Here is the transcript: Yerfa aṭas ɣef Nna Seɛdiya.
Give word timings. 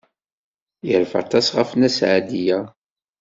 Yerfa 0.87 1.17
aṭas 1.23 1.47
ɣef 1.57 1.69
Nna 1.73 1.89
Seɛdiya. 1.97 2.59